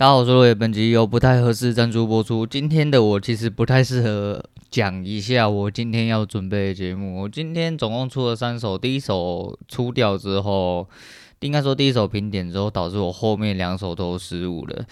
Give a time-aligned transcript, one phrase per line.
[0.00, 2.46] 大家好，我是落叶，本集由不太合适赞助播出。
[2.46, 7.20] 今天的我其实不太适合讲一下我今天要准备的节目。
[7.20, 10.88] 我今天总共出了三首，第一首出掉之后，
[11.40, 14.86] 应该说第一首评点之后，导致我后面两首都失误了。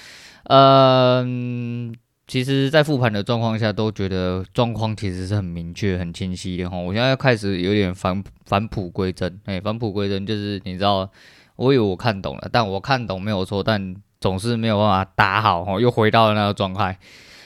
[0.44, 1.94] 嗯，
[2.26, 6.76] 其实，在复盘的状况下，都觉得状况其实是很明确、很清晰的哈。
[6.76, 11.10] 我现在开始有点返返璞归真，哎，返璞归真就是你知道，
[11.56, 13.96] 我以为我看懂了，但我看懂没有错，但。
[14.20, 16.98] 总是没有办法打好哦，又回到了那个状态。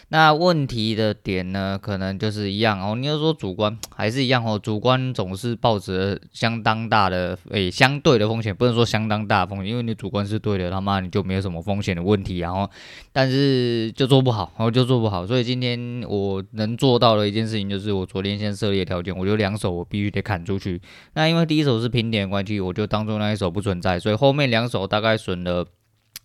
[0.08, 2.94] 那问题的点呢，可能就是一样哦。
[2.94, 12.68] 你要说主观还是一样哦，主观总是抱着相当大的诶、相对的风险，不能说相当大的风险，因为你主观是对的，他妈你就没有什么风险的问题，然后
[13.10, 15.26] 但是就做不好，然后就做不好。
[15.26, 20.78] 所以今天我能做到的一件事情，就是我昨天先设立的条件，我就两手我必须得砍出去。
[21.14, 25.64] 那因为第一手是平点关系，我就当做那一手不存在，所以后面两手大概损了。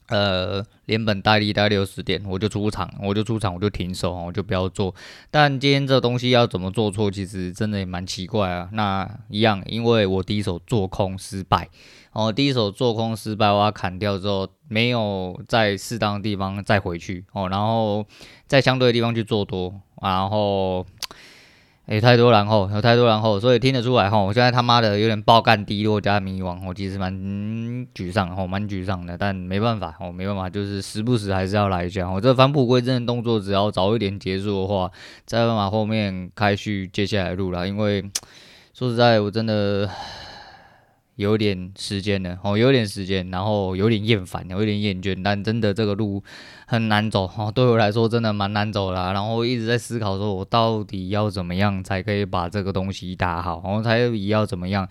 [0.07, 4.93] 呃，连本带利大概六十点，我就出场，我就出场，我就停手，我就不要做。
[5.29, 8.70] 但今天这东西要怎么做错，其实真的也蛮奇怪啊。
[8.71, 11.70] 那一样，因为我第一手做空失败，
[12.13, 18.05] 哦，第一手做空失败，我要砍掉之后，没有在适当的地方再回去，哦，然后
[18.45, 20.85] 在相对的地方去做多，然后。
[21.88, 27.13] 有太多然后，有太多然后，所以听得出来哈，我现在他妈的有点爆干低落加迷惘，我其实蛮
[27.96, 32.10] 沮丧，吼，蛮沮丧的，但没办法，我没办法，就是时不时还是要来一下。
[32.10, 34.91] 我这返璞归真的动作，只要早一点结束的话，
[35.26, 37.68] 再办法后面开续接下来路了。
[37.68, 38.04] 因为
[38.74, 39.90] 说实在，我真的。
[41.18, 46.23] 有点时间了哦，有点时间，然后有点厌烦，有点厌倦，但真的这个路
[46.68, 49.13] 很难走哦，对我来说真的蛮难走的。
[49.13, 54.88] 然后一直在思考说，我到底要怎么样才可以把这个东西打好，然后才要怎么样，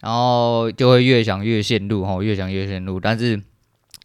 [0.00, 3.38] 然后就会越想越陷入哦，越想越陷入，但是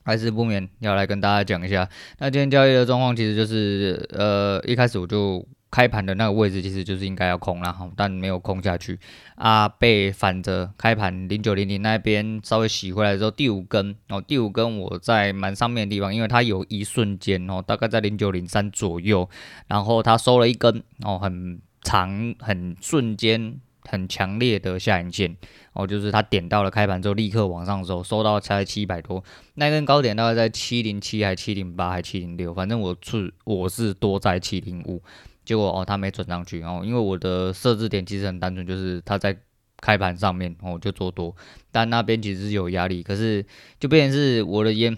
[0.03, 1.87] 还是不免要来跟大家讲一下。
[2.19, 5.45] 那今天交易的状况其实就是，呃，一开始我就。
[5.73, 8.99] 开盘的那个位置其实就是应该要空了哈，但没有空下去
[9.33, 19.27] 啊，被反着开盘零九零零那边稍微洗回来之后，第五根哦，第五根我在蛮上面的地方，因为它有一瞬间哦，大概在零九零三左右，
[19.65, 25.35] 然后它收了一根哦，很长、很瞬间、很强烈的下影线
[25.73, 29.23] 哦，就是它点到了开盘之后立刻往上收，收到才七百多，
[29.55, 35.01] 那根高点大概在七零七还七零八还七零六，反正我是我是多在七零五。
[35.45, 39.37] 结果哦，它没转上去哦，因为我的设置点其实很单纯，就是它在
[39.77, 41.35] 开盘上面哦就做多，
[41.71, 43.45] 但那边其实是有压力，可是
[43.79, 44.97] 就变成是我的烟，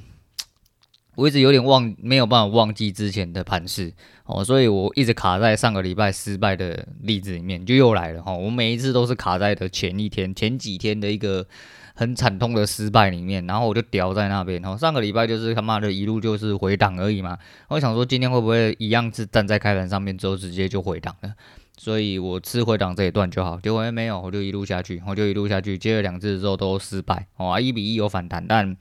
[1.16, 3.92] 我一直有点忘，没有办法忘记之前的盘势
[4.26, 11.46] 哦，所以我一直卡在上个礼拜失败的例子里面，就又来了哈，我每一次都是卡在的前一天、前几天的一个。
[11.96, 14.62] 很惨痛的失败里面，然后我就掉在那边。
[14.62, 17.38] 然后上个礼拜就是他妈的一路就是回档而已嘛。
[17.70, 21.34] 我想说今天会不会一样是站在开盘上面之后直接就回档了，
[21.78, 23.60] 所以我吃回档这一段就好。
[23.60, 27.26] 结果没有，我就一路下去，我就一路下去，接了两次之后都失败。
[27.38, 28.78] 哦，一比一有反弹，但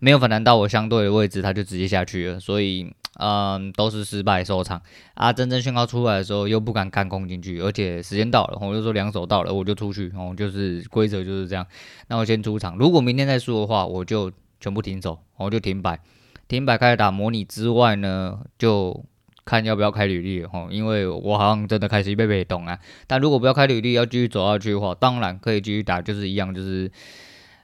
[0.00, 2.92] 没有反弹到我相对的位置，它就直接下去了，所以。
[3.18, 4.80] 嗯，都是失败收场
[5.14, 5.32] 啊！
[5.32, 11.66] 真正宣告出来的时候，又不敢看空进去，而且时间到了，我就说两手到了，我就出去，哦，就是规则就是这样。
[12.06, 14.30] 那我先出场，如果明天再输的话，我就
[14.60, 15.98] 全部停手，我就停摆，
[16.46, 19.04] 停摆开始打模拟之外呢，就
[19.44, 22.78] 看要不要开履历哦，因为我好像真的开始被被动啊。
[23.08, 26.88] 但如果不要开履历，要继续走下去的话，当然可以继续打，就是一样，就是。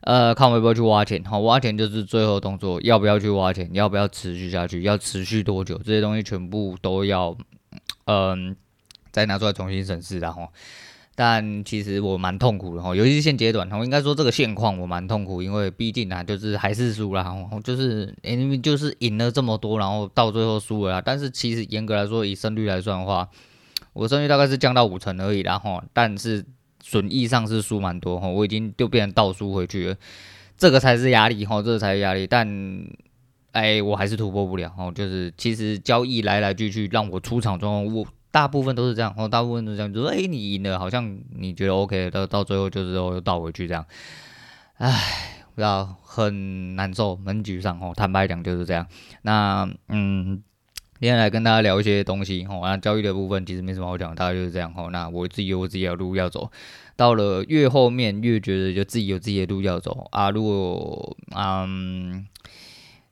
[0.04, 7.34] 呃，看我要不要去挖钱，好，挖钱就是最后动作，要不要去挖钱，要不要持续下去，要持续多久，这些东西全部都要，
[8.04, 8.54] 嗯、
[9.10, 10.46] 再拿出来重新审视，然后，
[11.14, 23.26] 但其实我蛮痛苦的哈，尤其是现阶段，我应该说这个现况我蛮痛苦，因为毕竟啊，就是还是输了，哈，就是因为就是赢了这么多，然后到最后输了，但是其实严格来说，以胜率来算的话，
[23.94, 26.44] 我胜率大概是降到五成而已，然后，但是。
[26.86, 29.96] 损益上是输蛮多哈，我已经就变成倒输回去了，
[30.58, 32.26] 这个才是压力哈，这个才是压力。
[32.26, 32.46] 但
[33.52, 43.86] 哎，我还是突破不了哦，就是其实交易来来去去，让我出场中，我大部分都是这样哦，大部分都是这样，就是哎，你赢了，好像你觉得 OK，到到最后就是又倒回去这样，
[44.76, 44.92] 哎，
[45.54, 47.94] 不知道很难受，很沮丧哦。
[47.96, 48.86] 坦白讲就是这样。
[49.22, 50.42] 那嗯。
[51.04, 54.88] 今天来跟大家聊一些东西吼，那交易的部分其实没什么好讲，大概就是这样吼。
[54.88, 56.50] 那我自己有我自己的路要走，
[56.96, 60.30] 到了越后面越觉得就自己有自己的路要走啊。
[60.30, 62.26] 如果嗯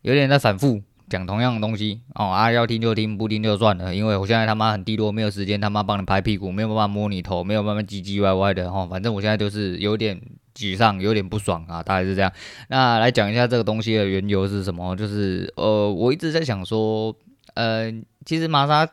[0.01, 0.81] 有点在反复
[1.11, 3.95] 讲同样的东西哦啊，要听就听，不听就算了。
[3.95, 8.87] 因为我现在他妈很低落，没有时间他妈帮你拍屁股，没有办法摸你头，没有办法唧唧歪歪的吼。
[8.87, 10.19] 反正我现在就是有点
[10.55, 12.33] 沮丧，有点不爽啊，大概是这样。
[12.71, 14.97] 那来讲一下这个东西的缘由是什么？
[14.97, 17.15] 就是呃，我一直在想说，
[17.55, 17.93] 呃，
[18.25, 18.89] 其实玛莎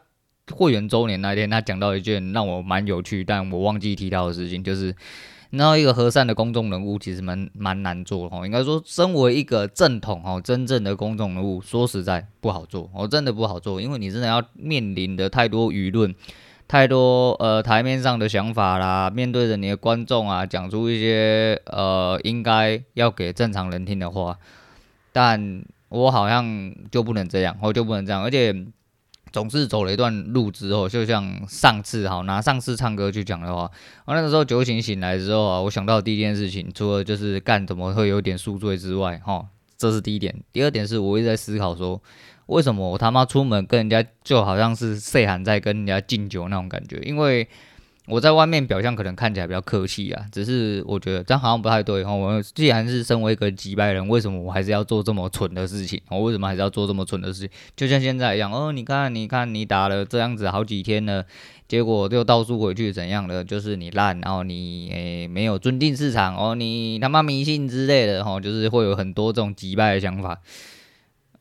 [0.52, 4.96] 会员周年那天，他讲到一件让我蛮有趣，但我忘记提到的事情，就是。
[5.52, 16.14] 然后一个和善的公众人物其实蛮蛮难做的哦，应该说，身为一个正统哦，真正的公众人物，说实在不好做哦，真的不好做，因为你真的要面临的太多舆论，
[16.68, 24.38] 太多呃台面上的想法啦，面对着你的观众啊，讲出一些呃应该要给正常人听的话，
[25.12, 28.66] 但我好像就不能这样，我就不能这样，而且。
[29.32, 33.70] 总是走了一段路之后，就像上次哈，拿上次唱歌去讲的话，
[34.06, 39.46] 我那个时候酒醒醒来之后啊，我想到第一件事情，除了就是干怎么会有点宿醉之外，哈，
[39.78, 40.36] 这是第一点。
[40.52, 42.02] 第二点是我一直在思考说，
[42.48, 47.48] 为什么我他妈出门跟人家就好像是细汉在跟人家敬酒那种感觉，因为。
[48.10, 52.12] 我在外面表象可能看起来比较客气啊，只是我觉得这样好像不太对哈。
[52.12, 56.02] 我既然是身为一个几百人，为什么我还是要做这么蠢的事情？
[56.10, 57.50] 我为什么还是要做这么蠢的事情？
[57.76, 61.24] 就像现在一样，哦，你看，你看，你打了这样子好几天了，
[61.68, 63.44] 结果就倒数回去怎样的？
[63.44, 70.40] 就是你烂，然后你诶、没有尊敬市场哦，你他妈迷信之类的哈，就是会有很多这种击败的想法。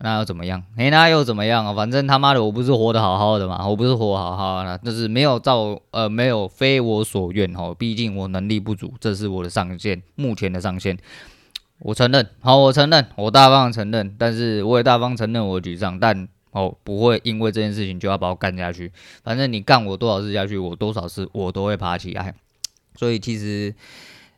[0.00, 0.62] 那又怎么样？
[0.76, 1.74] 哎，那又怎么样啊？
[1.74, 7.74] 反正他妈的，我不是活得好好的嘛，我不是活好好的，就是没有照呃，没有非我所愿哦。
[7.76, 10.96] 毕竟我能力不足，这是我的上限，目前的上限。
[11.80, 18.92] 我承认，好，我承认，我大方承认，但是我也大方承认我沮丧，但哦，不会因为这件事情就要把我干下去。
[19.24, 22.32] 反正你干我多少次下去，我多少次我都会爬起来。
[22.94, 23.74] 所以其实，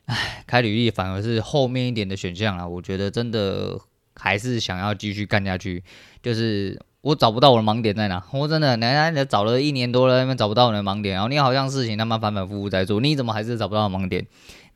[0.07, 2.67] 唉，开履历反而是后面一点的选项啊。
[2.67, 3.79] 我觉得真的。
[4.15, 5.83] 还是想要继续干下去，
[6.23, 8.23] 就是我找不到我的盲点在哪。
[8.33, 14.27] 我真的，人家你找了一年多了，那边找不到你的盲点，然后你好像事情他妈反反复复在做，你怎么还是找不到盲点？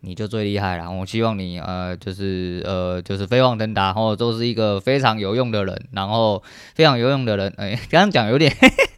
[0.01, 0.91] 你就最厉害了。
[0.91, 6.43] 我希望你呃，就是呃，就是飞黄腾达，然后都是一个非常有用的人，然后
[6.75, 7.51] 非常有用的人。
[7.57, 8.55] 哎，刚刚讲有点，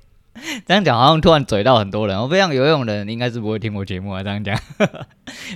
[0.66, 2.20] 这样讲好像突然嘴到很多人。
[2.20, 4.20] 我非常有用的人，应该是不会听我节目啊。
[4.24, 4.58] 这样讲，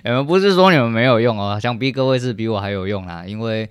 [0.05, 3.69] 你 们不是说你们没有用哦，想必各位是比我还有用啦，因为。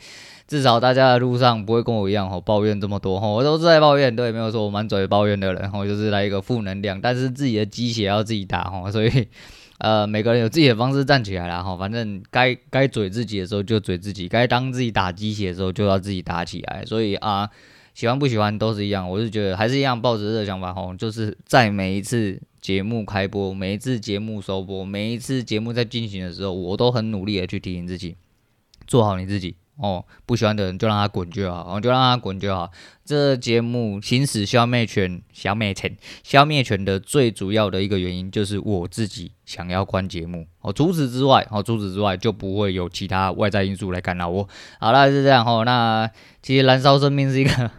[0.49, 9.27] 至少大家的路上不会跟我一样吼抱怨这么多吼，我都是在抱怨，对，没有说我满嘴抱怨的人吼，就是来一个负能量，但是自己的鸡血要自己打吼，所以
[9.77, 17.47] 呃每个人有自己的方式站起来啦吼，反正该该嘴自己的时候就嘴自己，该当自己打鸡血的时候就要自己打起来，所以啊
[17.93, 28.15] 喜欢不喜欢都是一样，我是觉得还是一样抱着这个想法吼，就是在每一次节目开播，每一次节目收播，每一次节目在进行的时候，我都很努力的去提醒自己，
[28.87, 29.55] 做好你自己。
[29.81, 32.69] 哦，不喜欢的人就让他滚就好，哦，就让他滚就好。
[33.05, 40.45] 这节目行使消灭权、消灭权、消灭权的最主要的一个原因，就是我自己想要关节目。
[40.61, 44.47] 哦，除此之外，哦，除此之外就不会有其他外在因素来干扰我。
[44.79, 45.63] 好了，是这样哦。
[45.65, 46.11] 那
[46.43, 47.71] 其实燃烧生命是一个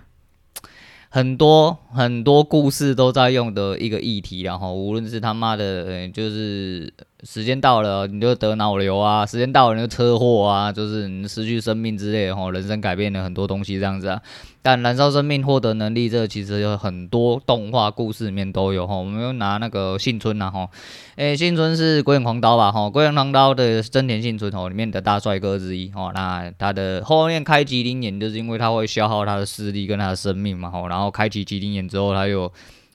[1.11, 6.93] 很多很多故事都在用的一个议题，然后无论是他妈的，就是。
[7.22, 9.26] 时间到了，你就得脑瘤啊！
[9.26, 10.72] 时间到了，你就车祸啊！
[10.72, 14.20] 就是你失去生命之类的吼，人生改变了很多东西这样子啊。
[14.62, 18.94] 但燃烧生命、获得能力，这其实有很多动画故事里面都有哈。
[18.94, 20.69] 我们又拿那个幸村呐吼，
[21.17, 22.72] 诶，幸村是鬼眼狂刀吧？
[22.72, 26.11] 吼，鬼眼狂刀的真田幸村吼里面的大帅哥之一吼。
[26.12, 30.88] 那他的后面开启灵眼，就是因为他会消耗他的视力跟他的生命嘛吼。
[30.88, 32.50] 然后开启麒麟眼之后，他又。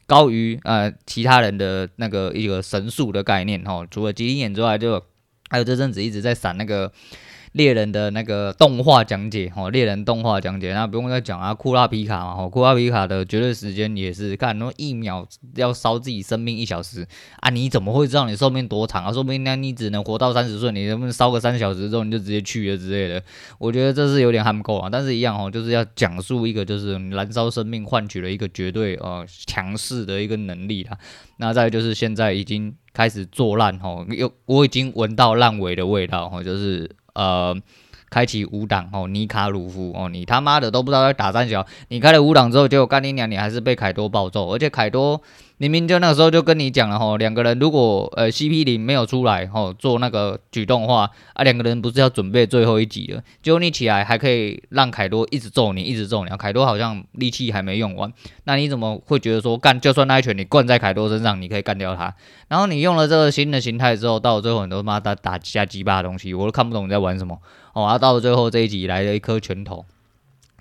[0.05, 5.03] 高于呃其他人的那个一个神速的概念哈，除了吉林眼之外，就
[5.49, 6.91] 还有这阵子一直在闪那个。
[7.55, 17.07] 猎人的那个动画讲解，吼，猎人动画讲解，那不用再讲啊，库拉皮卡嘛，吼，库拉皮卡的绝对时间也是，看那一秒要烧自己生命一小时
[17.39, 19.13] 啊，你怎么会知道你寿命多长啊？
[19.13, 23.23] 说不定那你只能活到三十岁，你能不能烧个三小时之后你就直接去了之类的？
[23.57, 30.97] 我觉得这是有点还不够啊，但是一样哦，就是要讲述一个就是燃烧生命换取了一个绝对呃强势的一个能力啦。
[31.37, 36.93] 那再就是现在已经开始做烂吼，又我已经闻到烂尾的味道吼，就是。
[37.15, 37.55] 呃，
[38.09, 45.21] 开启五档哦，尼卡鲁夫哦，你他妈的都不知道在打三角，你开了五档之后，结果干你娘，你还是被凯多暴揍，而且凯多。
[45.57, 53.23] 明明就那个时候就跟你讲了吼，两个人如果呃 CP 零没有出来吼，做那个举动的话啊，两个人不是要准备最后一集了？
[53.41, 58.11] 就你起来还可以让凯多一直揍你，一直揍你，凯多好像力气还没用完，
[58.43, 62.13] 那你怎么会觉得说干就算那一拳你灌在凯多身上，你可以干掉他？
[62.49, 67.39] 然后你用了这个新的形态之后，到了最后你都他妈打打下鸡巴的东西，我都看不懂你在玩什么
[67.71, 67.85] 哦。
[67.85, 69.85] 啊，到了最后这一集来了一颗拳头。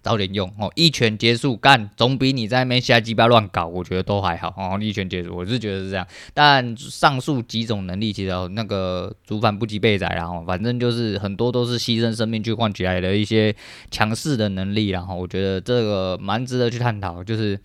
[0.05, 4.79] 早点用哦，一拳结束干，总比你在那边瞎鸡巴乱搞，我觉得都还好哦。
[4.79, 6.07] 一拳结束，我是觉得是这样。
[6.35, 13.57] 但上述几种能力，其实那个族繁不及备载啦，哦，反正就是很多都是牺牲生命去换取来的一些
[13.91, 17.25] 强势的能力，然后我觉得这个蛮值得去探讨。
[17.25, 17.59] 就是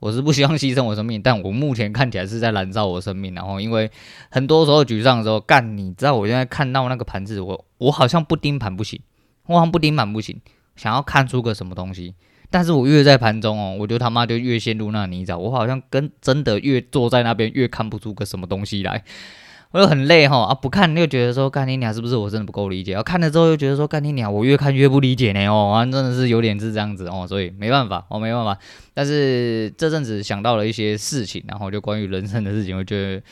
[0.00, 3.34] 我是不希望牺牲我生命，但我目前看起来是在燃烧我生命。
[3.34, 3.90] 然后因为
[4.30, 9.00] 很多时候沮丧的时候，干，你知道我现在看到那个盘子，我我好像不盯盘不行，
[9.46, 10.38] 我好像不盯盘不行。
[10.80, 12.14] 想要看出个什么东西，
[12.48, 15.36] 但是我越在盘中哦，我就他妈就越陷入那泥沼。
[15.36, 19.04] 我好像跟真的越坐在那边越看不出个什么东西来，
[19.72, 20.54] 我又很累哈啊！
[20.54, 22.92] 不看又觉得说干你娘是不是我真的不够理解？
[22.92, 28.58] 要看了之后又觉得说干你娘，我越看越不理解呢哦，真的是有点是这样子哦，所以没办法，我没办法。
[28.94, 33.22] 但是这阵子想到了一些事情，然后就关于人生的事情，我觉得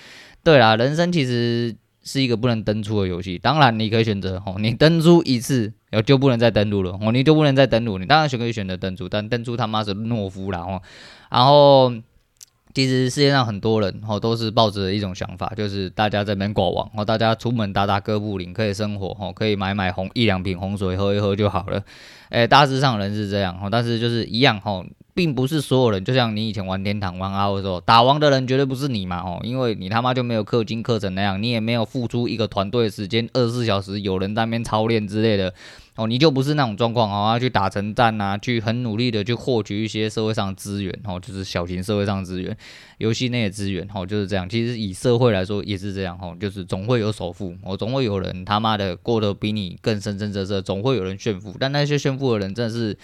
[0.44, 1.74] 对啦，人生其实。
[2.04, 10.82] 是一个不能登出的游戏，当然你可以选择哦，你登出一次，然后就不能再登录了哦，你就不能再登录，你当然选可以选择登出，但登出他妈是懦夫啦哦。
[11.30, 11.92] 然后
[12.74, 21.82] 其实世界上很多人哦都是抱着一种想法，就是大家在那边挂网哦，大家出门打打哥布林可以生活哦，可以买买红一两瓶红水喝一喝就好了。
[22.28, 24.84] 诶，大致上人是这样哦，但是就是一样哦。
[25.18, 35.52] 并不是所有人，就像你以前玩天堂、玩 RO 的时候，打王的人绝对不是你嘛哦，因为你他妈就没有氪金氪成那样，你也没有付出一个团队的时间，二十四小时有人在那边操练之类的
[35.96, 42.56] 哦，你就不是那种状况哦，要去打成战啊，去很努力的去获取一些社会上资源哦，就是小型社会上资源、
[42.98, 44.48] 游戏内的资源哦，就是这样。
[44.48, 52.96] 其实以社会来说也是这样哦，就是总会有首富哦，总会有人他妈的过得比你更深深色色，总会有人炫富，但那些炫富的人真的是。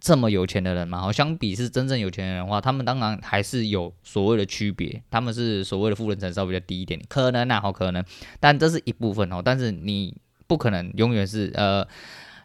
[0.00, 8.04] 这么有钱的人嘛，好，相比是真正有钱的人的话，他们当然还是有所谓的区别，他们是所谓的富人层稍微比较低一点，可能那，好可能，
[8.40, 11.86] 但这是一部分哦，但是你不可能永远是呃，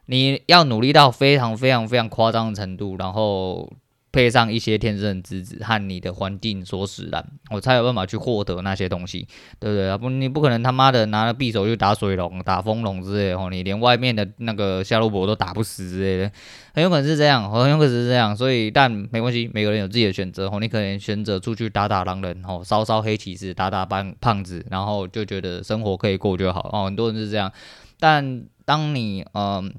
[0.08, 3.72] 你要努力到非常非常非常夸张的程度，然后。
[4.13, 9.27] 配上一些天生之子和你的环境所使然，我才有办法去获得那些东西，
[9.60, 9.98] 对不对啊？
[9.98, 16.32] 不，你不可能他妈的拿了匕首去打水龙、打风龙之类的哦，你连外面的那个夏洛伯都打不死之类的，
[16.75, 18.38] 很有可能是这样，很有可能是这样。
[18.38, 20.60] 所以，但没关系，每个人有自己的选择哦。
[20.62, 26.86] 你可能选择出去打打狼人哦，烧烧黑骑士，打打胖胖子，然后就觉得生活可以过就好哦。
[26.86, 27.51] 很多人是这样，
[28.00, 29.74] 但当你嗯。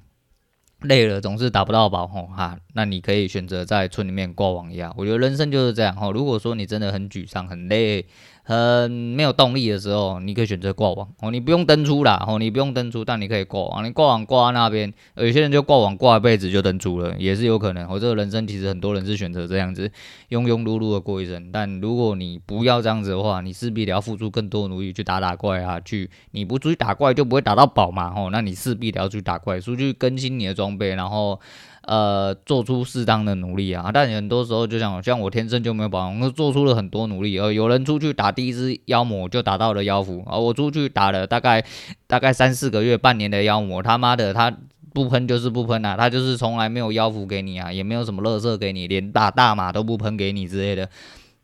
[0.84, 4.92] 累了总是打不到宝吼哈，那你可以选择在村里面挂网呀。
[4.96, 6.12] 我觉得人生就是这样吼。
[6.12, 8.06] 如果说你真的很沮丧、很累、
[8.46, 11.30] 很没有动力的时候，你可以选择挂网哦。
[11.30, 13.82] 你不用登出啦哦，你不用登出，但你可以挂网。
[13.82, 17.90] 你挂网挂那边，有些人就挂网挂一辈子就登出了，也是有可能。
[17.90, 19.90] 我这个人生其实很多人是选择这样子
[20.28, 21.50] 庸庸碌碌的过一生。
[21.50, 28.28] 但如果你不要这样子的话，你势必得要付出更多的努力去打打怪啊，去你不出去打怪就不会打到宝嘛吼。
[28.28, 31.40] 那你势必得要去打怪，出去更新你的装备，然后。
[31.86, 37.38] 呃，做出适当的努力啊，但很多时候就像像我天生就没有宝，我做出了很多努力。
[37.38, 41.64] 呃，有人出去打第一只妖魔就打到了妖符，而我出去打了大概
[42.06, 44.56] 大概三四个月、半年的妖魔，他妈的他
[44.92, 50.88] 不喷就是不喷啊，他就是从来没有妖符给你啊，也没有什么乐色给你，连打大马都不喷给你之类的。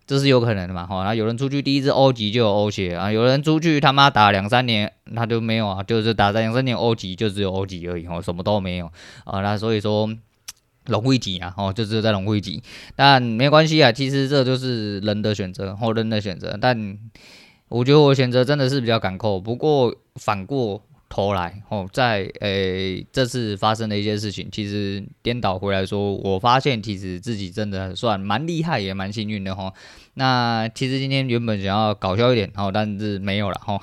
[0.06, 0.84] 这是有可能的嘛？
[0.86, 8.90] 哈，那有人出去第一只欧级就有欧血啊，有人出去他妈打两三年他就没有啊，就是打两三年欧级就只有欧级而已，哦，什么都没有
[9.24, 9.40] 啊。
[9.40, 10.10] 那所以说
[10.90, 12.62] 龙会级啊，哦，就只有在龙会级，
[12.94, 16.58] 但没关系啊，其实这就是人的选择，后人的选择。
[16.60, 16.98] 但
[17.68, 20.82] 我觉得我选择真的是比较敢扣，不过反过。
[21.12, 29.72] 头来哦，在诶、欸、这次发生的一些事情，其实颠倒回来说，我发现其实自己真的算蛮厉害，也蛮幸运的哈。
[30.14, 33.80] 那其实今天原本想要搞笑一点哦，但是没有了哈。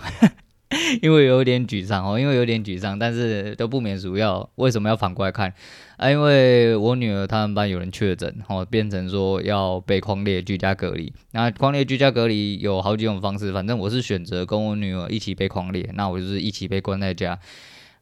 [1.03, 5.53] 因为有点沮丧哦，因为有点沮丧，但是都不免主要为什么要反过来看
[5.97, 6.09] 啊？
[6.09, 11.11] 因为我女儿他们班有人确诊，哦，变成说要被匡列居家隔离。
[11.31, 17.37] 那匡列居家隔离有好几种方式，反正我是选择跟我女儿一起被匡列，那我就是一起被关在家。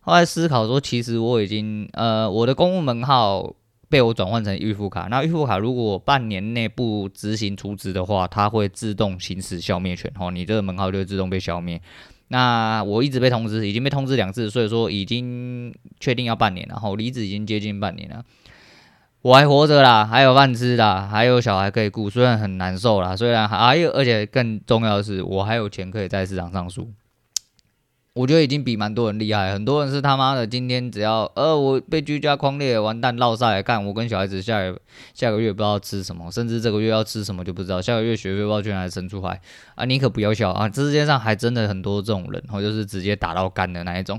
[0.01, 3.55] 后来思考说，其实我已经呃，我的公务门号
[3.89, 11.81] 被我转换成预付卡，那预付卡如果半年内不执行出值的话，它会自动行使消灭权，哦，你这个门号就会自动被消灭。
[12.27, 18.23] 那我一直被通知，已经被通知两次，所以说已经确定要半年，然后离职已经接近半年了，
[19.21, 26.91] 我还活着啦，还有饭吃啦，还有小孩可以顾，虽然很难受啦，虽然还有，而且更重要的是，我还有钱可以在市场上输。
[28.15, 34.79] 我觉得已经比蛮多人厉害，很多人是他妈的今天只要呃我被居家匡列完蛋落下来干，我跟小孩子下个
[35.13, 39.41] 下个月不知道吃什么，甚至这个月要吃什么就不知道，下个月学费不知道去哪里生出来
[39.75, 39.83] 啊！
[39.83, 40.69] 你可不要笑啊！
[40.69, 44.17] 这世界上还真的很多这种人，然后就是直接打到干的那一种。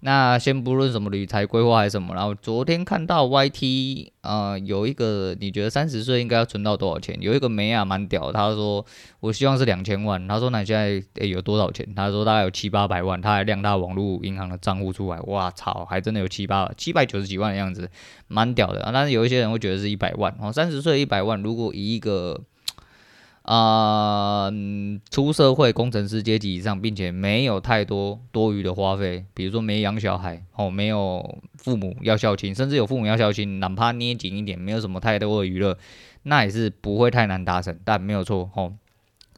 [0.00, 7.16] 那先不论什么理财规划还是什么，然后昨天看到 YT、呃，有一个你觉得三十岁应该要存到多少钱？
[7.20, 8.84] 有一个妹啊蛮屌，他说
[9.18, 10.28] 我希望是两千万。
[10.28, 11.84] 他说那你现在诶、有多少钱？
[11.96, 17.90] 他说大概有七八百万，他还亮他网络银行的账户出来，哇操，还真的有七八七百九十几万的样子，
[18.28, 18.90] 蛮屌的啊。
[18.92, 22.40] 但是有一些人会觉得是一百万哦，三十岁一百万，如果以一个
[23.48, 24.52] 啊、呃，
[25.10, 35.78] 出社会工程师阶级以上，并且没有太多多余的花费，比如说没养小孩哦，没有父母要孝亲，甚至有父母要孝亲，哪怕捏紧一点，没有什么太多的娱乐，
[36.24, 37.74] 那也是不会太难达成。
[37.86, 38.74] 但没有错哦，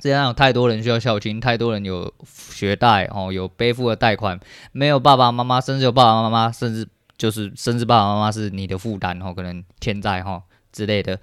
[0.00, 4.40] 这样有太多人需要孝亲，太多人有学贷哦，有背负的贷款，
[4.72, 11.16] 没有爸爸妈妈，甚至有爸爸妈妈，甚至就是甚至爸爸妈妈是你的负担哦，可能欠债哈之类的。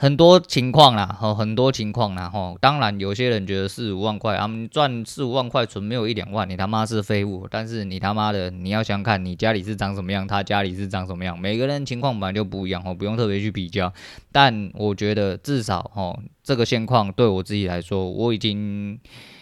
[0.00, 2.56] 很多情况啦，吼，很多情况啦，吼。
[2.58, 7.46] 当然，有些人觉得四五万块，他们赚四五万块存没有一两万，你他妈是废物。
[7.50, 13.92] 但是你他妈的，你要想看你家里是长什么样，他家里是长什么样，每个人情况本来就不一样，吼，不用特别去比较。
[14.32, 18.98] 但我觉得至少，吼，这个现况对我自己来说，我已经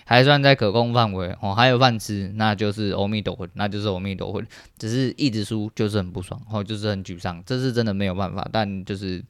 [0.07, 4.43] 还算在可控范围，哦，还有饭吃，那就是阿弥陀佛，那就是阿弥陀佛。
[4.77, 8.49] 只是一直输就是很不爽，吼，就是很沮丧，这是真的没有办法。
[8.53, 9.25] 但就是。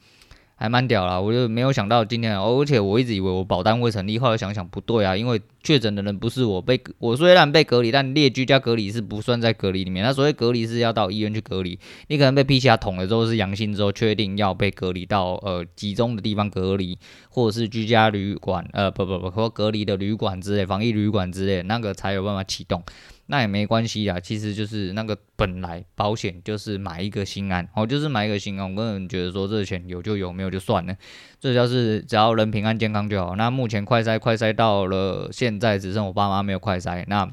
[0.61, 10.05] 还蛮屌啦，我就没有想到今天，而且我一直以为我保单会成立，后来想想不对啊，因为确诊的人不是我，被我虽然被隔离，但列居家隔离是不算在隔离里面。
[10.05, 16.99] 那所谓隔离是要到医院去隔离，你可能被 PCR 捅了之后是阳性之后，确定要被隔离到呃集中的地方隔离，
[17.29, 22.83] 或者是居家旅馆，呃不不不，或隔离的旅馆之类，防疫旅馆之类，那个才有办法启动。
[23.29, 28.71] 那也没关系啊，其实就是那个本来保险就是买一个心安，哦，就是买一个心安。
[28.71, 30.97] 我个人觉得说这个钱有就有，没有就算了，
[31.39, 33.37] 这就是只要人平安健康就好。
[33.37, 37.31] 那目前快筛快筛到了现在只剩我爸妈没有快筛，那。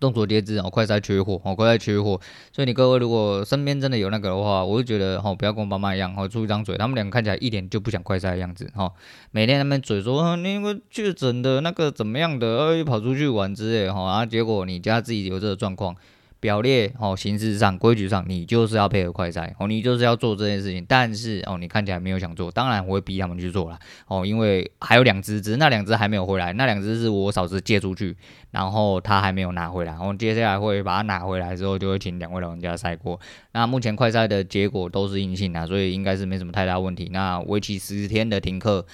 [0.00, 2.18] 众所皆知哦，快筛缺货哦，快筛缺货，
[2.50, 8.90] 所以你各位如果身边真的有那个的话，我就觉得哦，不要跟我爸妈一样哦，出一张嘴，他们两个看起来一点就不想快筛的样子哈，
[9.30, 15.94] 每天他们嘴说那个确诊的那个怎么样的，呃，又跑出去玩之类哈，然后结果你家自己有这个状况。
[16.40, 20.84] 表列哦，形式上、规矩上，你就是要配合快筛哦，你就是要做这件事情。
[20.88, 28.16] 但是哦，你看起来没有想做，当然我会逼他们去做了哦，因为还有两只，只是那两只还没有回来，那两只是我嫂子借出去，
[28.50, 29.92] 然后他还没有拿回来。
[29.92, 33.20] 然后接下来会把它拿回来之后，就会请两位老人家筛过。
[33.52, 37.10] 那目前快筛的结果都是阴性啊，所以应该是没什么太大问题。
[37.12, 38.86] 那为期十天的停课。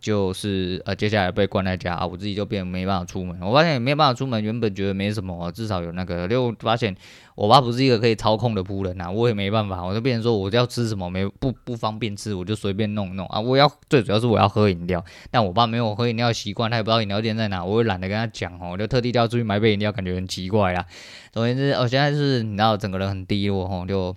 [0.00, 3.40] 就是呃，接下来被关在家啊，我自己就变没办法出门。
[3.40, 6.28] 我发现也没办法出门，原本觉得没什么，至少有那个。
[6.28, 6.94] 就发现
[7.34, 13.40] 我爸不是一个可以操控的仆人呐，我也没办法，我就变成说我要吃什么没不不方便吃，我就随便弄弄啊。
[13.40, 20.84] 我要最主要是我要喝饮料，但我爸没有喝饮料习惯，他也不知道饮料店在哪，我也懒得跟他讲哦，我就特地叫出去买杯饮料，感觉很奇怪啦。
[21.32, 24.14] 总而言之，我现在是你知道整个人很低落吼，就。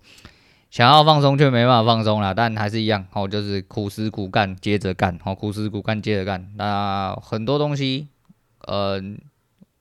[0.78, 6.52] 想要放松却没办法放松了，但还是一样，哦，就是苦思苦干，接着干，哦，苦思苦干，接着干。
[6.56, 8.10] 那很多东西，
[8.60, 9.02] 呃，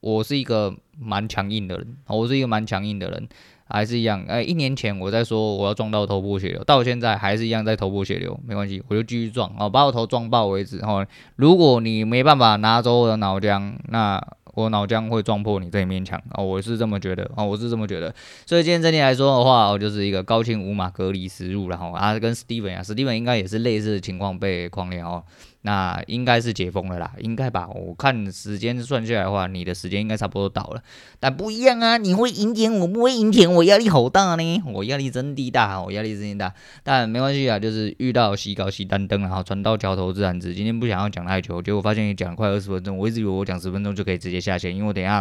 [0.00, 3.28] 我是一个蛮强硬的人，我是一个蛮强硬的人，
[3.68, 4.24] 还是一样。
[4.26, 10.78] 哎，一年前我在说我要撞到头破血流，到现在还是一样在头破血流，没关系，我就继续撞，哦，把我头撞爆为止。
[10.78, 11.06] 哦，
[11.36, 14.18] 如果你没办法拿走我的脑浆，那。
[14.56, 16.42] 我脑浆会撞破你这一面墙啊！
[16.42, 17.44] 我是这么觉得啊！
[17.44, 18.12] 我是这么觉得。
[18.46, 25.22] 所以今天整体来说的话，我就是一个高清无码隔离实入，然后啊，跟 Steven 啊，Steven 应该也是类似的情况被矿裂哦。
[25.66, 27.66] 那应该是解封了啦，应该吧？
[27.66, 30.80] 我看时间算下来的话，你的时间应该差不多到了，
[31.18, 31.96] 但不一样啊！
[31.96, 36.54] 你会赢钱，我不会赢钱，我压力好大呢，我压力真的大，我压力真的大。
[36.84, 40.54] 但没关系啊，就是遇到洗稿洗单灯，然后船到桥头自然直。
[40.54, 45.20] 今天不想要讲太久，结果发现你讲了快二十分钟，我一直以为我讲十分钟就可以直接下线，因为我等一下，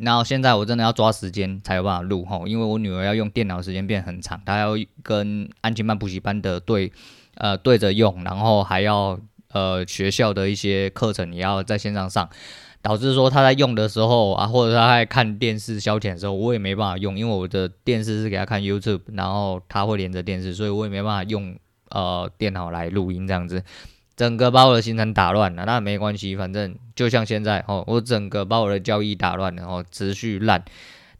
[0.00, 6.90] 然后现在我真的要抓时间才有办法录吼，因为我女儿要用电脑时间变很长，她要跟安亲班补习班的对。
[7.38, 9.18] 呃，对着用，然后还要
[9.52, 12.28] 呃学校的一些课程也要在线上上，
[12.82, 21.56] 导致说他在用的时候啊，或者他在看电视消遣的时候，我也没办法用，因为我的电视是给他看 YouTube，然后他会连着电视，所以我也没办法用
[21.90, 23.62] 呃电脑来录音这样子，
[24.16, 25.64] 整个把我的行程打乱了。
[25.64, 30.64] 那没关系，反正就像现在哦，我整个把我的交易打乱，然后持续烂，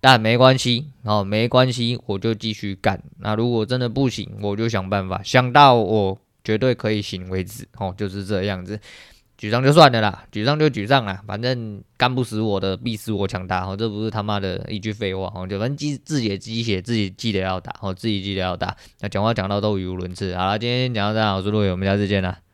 [0.01, 3.03] 但没关系哦，没关系，我就继续干。
[3.19, 8.79] 那如果真的不行，我就想办法，想到我绝对可以行为止哦，就是这样子。
[9.41, 18.77] 沮丧就算了啦，沮丧就沮丧啦，反正干不死我的必使我强大哦，这不是他妈的一句废话哦，就反正记自己的鸡血自己记得要打哦，自己记得要打。
[19.01, 22.48] 那讲话讲到都语无伦次，好了，今天讲到这样，我是陆伟，我们下次见啦。